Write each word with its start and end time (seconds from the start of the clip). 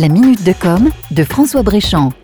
La 0.00 0.08
minute 0.08 0.42
de 0.44 0.54
com 0.54 0.88
de 1.10 1.24
François 1.24 1.62
Bréchamp. 1.62 2.14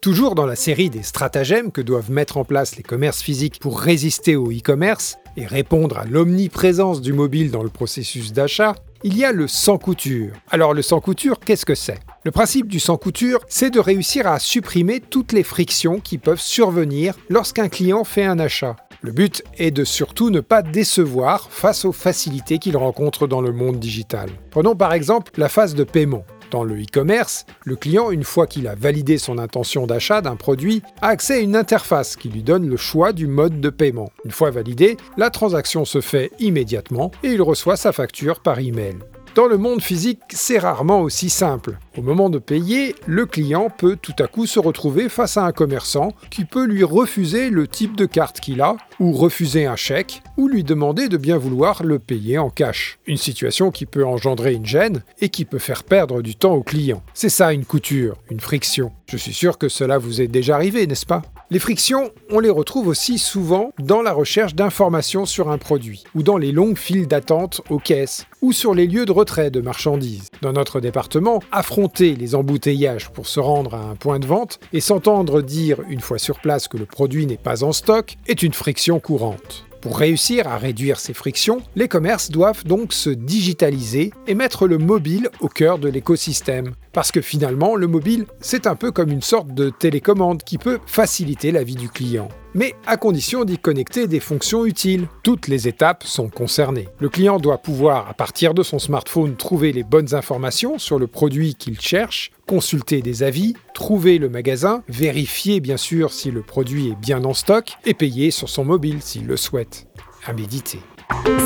Toujours 0.00 0.36
dans 0.36 0.46
la 0.46 0.54
série 0.54 0.88
des 0.88 1.02
stratagèmes 1.02 1.72
que 1.72 1.80
doivent 1.80 2.12
mettre 2.12 2.36
en 2.36 2.44
place 2.44 2.76
les 2.76 2.84
commerces 2.84 3.22
physiques 3.22 3.58
pour 3.58 3.80
résister 3.80 4.36
au 4.36 4.52
e-commerce 4.52 5.16
et 5.36 5.44
répondre 5.44 5.98
à 5.98 6.04
l'omniprésence 6.04 7.00
du 7.00 7.12
mobile 7.12 7.50
dans 7.50 7.64
le 7.64 7.70
processus 7.70 8.32
d'achat, 8.32 8.76
il 9.02 9.18
y 9.18 9.24
a 9.24 9.32
le 9.32 9.48
sans 9.48 9.78
couture. 9.78 10.30
Alors 10.48 10.74
le 10.74 10.82
sans 10.82 11.00
couture, 11.00 11.40
qu'est-ce 11.40 11.66
que 11.66 11.74
c'est? 11.74 11.98
Le 12.22 12.30
principe 12.30 12.68
du 12.68 12.78
sans 12.78 12.98
couture, 12.98 13.40
c'est 13.48 13.70
de 13.70 13.80
réussir 13.80 14.28
à 14.28 14.38
supprimer 14.38 15.00
toutes 15.00 15.32
les 15.32 15.42
frictions 15.42 15.98
qui 15.98 16.18
peuvent 16.18 16.40
survenir 16.40 17.16
lorsqu'un 17.28 17.68
client 17.68 18.04
fait 18.04 18.24
un 18.24 18.38
achat. 18.38 18.76
Le 19.00 19.10
but 19.10 19.42
est 19.58 19.72
de 19.72 19.84
surtout 19.84 20.30
ne 20.30 20.40
pas 20.40 20.62
décevoir 20.62 21.48
face 21.50 21.84
aux 21.84 21.92
facilités 21.92 22.58
qu'il 22.58 22.76
rencontre 22.76 23.26
dans 23.26 23.42
le 23.42 23.52
monde 23.52 23.80
digital. 23.80 24.30
Prenons 24.50 24.76
par 24.76 24.94
exemple 24.94 25.32
la 25.36 25.50
phase 25.50 25.74
de 25.74 25.84
paiement. 25.84 26.24
Dans 26.54 26.62
le 26.62 26.80
e-commerce, 26.80 27.46
le 27.64 27.74
client, 27.74 28.12
une 28.12 28.22
fois 28.22 28.46
qu'il 28.46 28.68
a 28.68 28.76
validé 28.76 29.18
son 29.18 29.38
intention 29.38 29.88
d'achat 29.88 30.20
d'un 30.20 30.36
produit, 30.36 30.82
a 31.02 31.08
accès 31.08 31.34
à 31.34 31.38
une 31.40 31.56
interface 31.56 32.14
qui 32.14 32.28
lui 32.28 32.44
donne 32.44 32.68
le 32.68 32.76
choix 32.76 33.12
du 33.12 33.26
mode 33.26 33.60
de 33.60 33.70
paiement. 33.70 34.12
Une 34.24 34.30
fois 34.30 34.52
validé, 34.52 34.96
la 35.16 35.30
transaction 35.30 35.84
se 35.84 36.00
fait 36.00 36.30
immédiatement 36.38 37.10
et 37.24 37.32
il 37.32 37.42
reçoit 37.42 37.76
sa 37.76 37.90
facture 37.90 38.38
par 38.38 38.60
email. 38.60 38.94
Dans 39.34 39.48
le 39.48 39.58
monde 39.58 39.82
physique, 39.82 40.20
c'est 40.30 40.60
rarement 40.60 41.00
aussi 41.00 41.28
simple. 41.28 41.76
Au 41.98 42.02
moment 42.02 42.30
de 42.30 42.38
payer, 42.38 42.94
le 43.04 43.26
client 43.26 43.68
peut 43.68 43.96
tout 44.00 44.14
à 44.20 44.28
coup 44.28 44.46
se 44.46 44.60
retrouver 44.60 45.08
face 45.08 45.36
à 45.36 45.44
un 45.44 45.50
commerçant 45.50 46.12
qui 46.30 46.44
peut 46.44 46.64
lui 46.64 46.84
refuser 46.84 47.50
le 47.50 47.66
type 47.66 47.96
de 47.96 48.06
carte 48.06 48.38
qu'il 48.38 48.60
a, 48.60 48.76
ou 49.00 49.10
refuser 49.12 49.66
un 49.66 49.74
chèque, 49.74 50.22
ou 50.36 50.46
lui 50.46 50.62
demander 50.62 51.08
de 51.08 51.16
bien 51.16 51.36
vouloir 51.36 51.82
le 51.82 51.98
payer 51.98 52.38
en 52.38 52.48
cash. 52.48 53.00
Une 53.08 53.16
situation 53.16 53.72
qui 53.72 53.86
peut 53.86 54.06
engendrer 54.06 54.54
une 54.54 54.66
gêne 54.66 55.02
et 55.20 55.30
qui 55.30 55.44
peut 55.44 55.58
faire 55.58 55.82
perdre 55.82 56.22
du 56.22 56.36
temps 56.36 56.54
au 56.54 56.62
client. 56.62 57.02
C'est 57.12 57.28
ça 57.28 57.52
une 57.52 57.64
couture, 57.64 58.16
une 58.30 58.40
friction. 58.40 58.92
Je 59.10 59.16
suis 59.16 59.34
sûr 59.34 59.58
que 59.58 59.68
cela 59.68 59.98
vous 59.98 60.20
est 60.20 60.28
déjà 60.28 60.54
arrivé, 60.54 60.86
n'est-ce 60.86 61.06
pas? 61.06 61.22
Les 61.50 61.58
frictions, 61.58 62.10
on 62.30 62.40
les 62.40 62.50
retrouve 62.50 62.88
aussi 62.88 63.18
souvent 63.18 63.70
dans 63.78 64.00
la 64.00 64.12
recherche 64.12 64.54
d'informations 64.54 65.26
sur 65.26 65.50
un 65.50 65.58
produit, 65.58 66.04
ou 66.14 66.22
dans 66.22 66.38
les 66.38 66.52
longues 66.52 66.78
files 66.78 67.06
d'attente 67.06 67.60
aux 67.68 67.78
caisses, 67.78 68.26
ou 68.40 68.52
sur 68.52 68.74
les 68.74 68.86
lieux 68.86 69.04
de 69.04 69.12
retrait 69.12 69.50
de 69.50 69.60
marchandises. 69.60 70.28
Dans 70.40 70.52
notre 70.52 70.80
département, 70.80 71.42
affronter 71.52 72.16
les 72.16 72.34
embouteillages 72.34 73.10
pour 73.10 73.26
se 73.26 73.40
rendre 73.40 73.74
à 73.74 73.80
un 73.80 73.94
point 73.94 74.18
de 74.18 74.26
vente 74.26 74.58
et 74.72 74.80
s'entendre 74.80 75.42
dire 75.42 75.80
une 75.88 76.00
fois 76.00 76.18
sur 76.18 76.40
place 76.40 76.66
que 76.66 76.78
le 76.78 76.86
produit 76.86 77.26
n'est 77.26 77.36
pas 77.36 77.62
en 77.62 77.72
stock 77.72 78.16
est 78.26 78.42
une 78.42 78.54
friction 78.54 78.98
courante. 78.98 79.66
Pour 79.84 79.98
réussir 79.98 80.48
à 80.48 80.56
réduire 80.56 80.98
ces 80.98 81.12
frictions, 81.12 81.60
les 81.76 81.88
commerces 81.88 82.30
doivent 82.30 82.64
donc 82.64 82.94
se 82.94 83.10
digitaliser 83.10 84.14
et 84.26 84.34
mettre 84.34 84.66
le 84.66 84.78
mobile 84.78 85.28
au 85.40 85.48
cœur 85.48 85.78
de 85.78 85.90
l'écosystème. 85.90 86.72
Parce 86.94 87.12
que 87.12 87.20
finalement, 87.20 87.76
le 87.76 87.86
mobile, 87.86 88.24
c'est 88.40 88.66
un 88.66 88.76
peu 88.76 88.92
comme 88.92 89.12
une 89.12 89.20
sorte 89.20 89.52
de 89.52 89.68
télécommande 89.68 90.42
qui 90.42 90.56
peut 90.56 90.78
faciliter 90.86 91.52
la 91.52 91.64
vie 91.64 91.74
du 91.74 91.90
client 91.90 92.30
mais 92.54 92.74
à 92.86 92.96
condition 92.96 93.44
d'y 93.44 93.58
connecter 93.58 94.06
des 94.06 94.20
fonctions 94.20 94.64
utiles. 94.64 95.08
Toutes 95.22 95.48
les 95.48 95.68
étapes 95.68 96.04
sont 96.04 96.28
concernées. 96.28 96.88
Le 96.98 97.08
client 97.08 97.38
doit 97.38 97.58
pouvoir, 97.58 98.08
à 98.08 98.14
partir 98.14 98.54
de 98.54 98.62
son 98.62 98.78
smartphone, 98.78 99.36
trouver 99.36 99.72
les 99.72 99.82
bonnes 99.82 100.14
informations 100.14 100.78
sur 100.78 100.98
le 100.98 101.06
produit 101.06 101.54
qu'il 101.54 101.80
cherche, 101.80 102.30
consulter 102.46 103.02
des 103.02 103.22
avis, 103.22 103.54
trouver 103.74 104.18
le 104.18 104.28
magasin, 104.28 104.82
vérifier 104.88 105.60
bien 105.60 105.76
sûr 105.76 106.12
si 106.12 106.30
le 106.30 106.42
produit 106.42 106.90
est 106.90 107.00
bien 107.00 107.24
en 107.24 107.34
stock 107.34 107.72
et 107.84 107.94
payer 107.94 108.30
sur 108.30 108.48
son 108.48 108.64
mobile 108.64 108.98
s'il 109.00 109.26
le 109.26 109.36
souhaite. 109.36 109.86
À 110.26 110.32
méditer. 110.32 110.78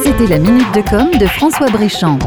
C'était 0.02 0.26
la 0.26 0.38
minute 0.38 0.72
de 0.74 0.88
com 0.88 1.10
de 1.18 1.26
François 1.26 1.68
Bréchamp. 1.70 2.18